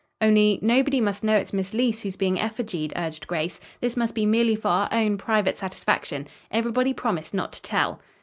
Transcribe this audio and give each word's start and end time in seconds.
"Only, 0.19 0.57
nobody 0.63 0.99
must 0.99 1.23
know 1.23 1.35
it's 1.35 1.53
Miss 1.53 1.73
Leece 1.75 2.01
whose 2.01 2.15
being 2.15 2.39
effigied," 2.39 2.91
urged 2.95 3.27
Grace. 3.27 3.59
"This 3.81 3.95
must 3.95 4.15
be 4.15 4.25
merely 4.25 4.55
for 4.55 4.69
our 4.69 4.89
own 4.91 5.15
private 5.15 5.59
satisfaction. 5.59 6.25
Everybody 6.49 6.91
promise 6.91 7.35
not 7.35 7.51
to 7.53 7.61
tell." 7.61 8.01